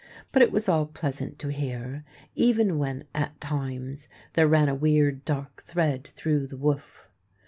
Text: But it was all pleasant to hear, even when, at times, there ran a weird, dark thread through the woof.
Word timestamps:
But 0.31 0.41
it 0.41 0.51
was 0.51 0.67
all 0.67 0.87
pleasant 0.87 1.37
to 1.37 1.49
hear, 1.49 2.03
even 2.33 2.79
when, 2.79 3.03
at 3.13 3.39
times, 3.39 4.07
there 4.33 4.47
ran 4.47 4.67
a 4.67 4.73
weird, 4.73 5.23
dark 5.25 5.61
thread 5.61 6.07
through 6.07 6.47
the 6.47 6.57
woof. 6.57 7.07